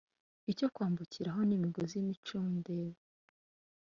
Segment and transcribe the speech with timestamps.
[0.51, 2.97] Icyo kwambukiraho nimigozi yimicundebo